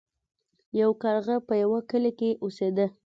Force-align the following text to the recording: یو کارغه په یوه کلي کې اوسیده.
یو 0.81 0.91
کارغه 1.03 1.35
په 1.47 1.53
یوه 1.63 1.79
کلي 1.89 2.11
کې 2.19 2.29
اوسیده. 2.43 2.85